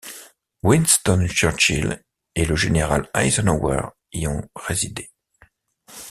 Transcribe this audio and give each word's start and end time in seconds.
Winston 0.63 1.27
Churchill 1.27 2.03
et 2.33 2.45
le 2.45 2.55
général 2.55 3.07
Eisenhower 3.15 3.83
y 4.11 4.25
ont 4.25 4.41
résidé. 4.55 5.11